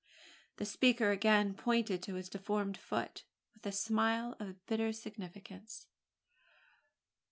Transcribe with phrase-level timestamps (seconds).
[0.57, 5.85] The speaker again pointed to his deformed foot with a smile of bitter significance.